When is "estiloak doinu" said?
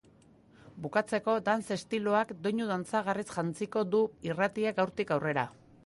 1.77-2.71